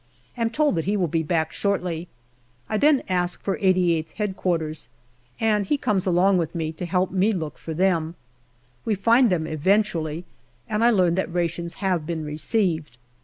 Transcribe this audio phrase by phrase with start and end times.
[0.35, 2.07] Am told that he will be back shortly.
[2.67, 4.89] I then ask for 88th H.Q.,
[5.39, 8.15] and he comes along with me to help me look for them.
[8.83, 10.25] We find them eventually,
[10.67, 12.97] and I learn that rations have been received.